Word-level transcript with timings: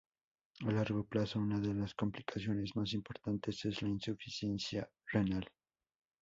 A 0.65 0.71
largo 0.71 1.03
plazo 1.03 1.37
una 1.37 1.59
de 1.59 1.75
las 1.75 1.93
complicaciones 1.93 2.75
más 2.75 2.91
importantes 2.93 3.63
es 3.65 3.83
la 3.83 3.89
insuficiencia 3.89 4.89
renal. 5.05 5.47